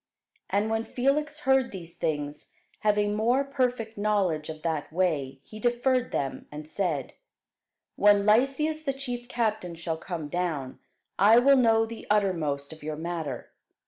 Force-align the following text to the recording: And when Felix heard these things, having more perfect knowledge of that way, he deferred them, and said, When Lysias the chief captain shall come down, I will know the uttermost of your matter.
And 0.49 0.71
when 0.71 0.83
Felix 0.83 1.41
heard 1.41 1.69
these 1.71 1.93
things, 1.95 2.47
having 2.79 3.13
more 3.13 3.43
perfect 3.43 3.99
knowledge 3.99 4.49
of 4.49 4.63
that 4.63 4.91
way, 4.91 5.41
he 5.43 5.59
deferred 5.59 6.11
them, 6.11 6.47
and 6.51 6.67
said, 6.67 7.13
When 7.97 8.25
Lysias 8.25 8.81
the 8.81 8.93
chief 8.93 9.27
captain 9.29 9.75
shall 9.75 9.97
come 9.97 10.27
down, 10.27 10.79
I 11.19 11.37
will 11.37 11.55
know 11.55 11.85
the 11.85 12.07
uttermost 12.09 12.73
of 12.73 12.81
your 12.81 12.95
matter. 12.97 13.51